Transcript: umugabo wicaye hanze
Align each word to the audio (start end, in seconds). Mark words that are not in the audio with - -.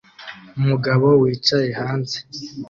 umugabo 0.59 1.07
wicaye 1.21 1.69
hanze 1.81 2.17